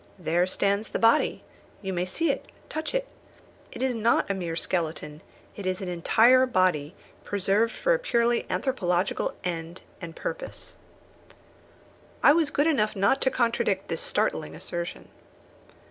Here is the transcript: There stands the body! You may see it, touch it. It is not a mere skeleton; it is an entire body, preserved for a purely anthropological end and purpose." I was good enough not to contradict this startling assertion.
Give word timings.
There 0.17 0.47
stands 0.47 0.87
the 0.89 0.97
body! 0.97 1.43
You 1.83 1.93
may 1.93 2.07
see 2.07 2.31
it, 2.31 2.51
touch 2.69 2.95
it. 2.95 3.07
It 3.71 3.83
is 3.83 3.93
not 3.93 4.31
a 4.31 4.33
mere 4.33 4.55
skeleton; 4.55 5.21
it 5.55 5.67
is 5.67 5.79
an 5.79 5.89
entire 5.89 6.47
body, 6.47 6.95
preserved 7.23 7.71
for 7.71 7.93
a 7.93 7.99
purely 7.99 8.47
anthropological 8.49 9.35
end 9.43 9.83
and 10.01 10.15
purpose." 10.15 10.75
I 12.23 12.33
was 12.33 12.49
good 12.49 12.65
enough 12.65 12.95
not 12.95 13.21
to 13.21 13.29
contradict 13.29 13.89
this 13.89 14.01
startling 14.01 14.55
assertion. 14.55 15.09